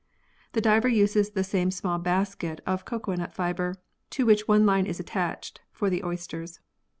[0.53, 3.75] The diver uses the same small basket of cocoanut fibre,
[4.09, 6.59] to which one line is attached, for the oysters.